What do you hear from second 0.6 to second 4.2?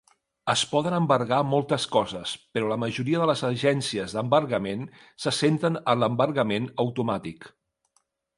poden embargar moltes coses, però la majoria de les agències